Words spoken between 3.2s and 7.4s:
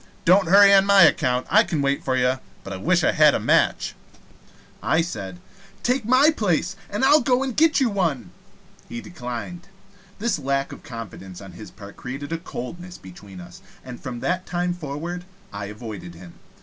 a match." I said: "Take my place, and I'll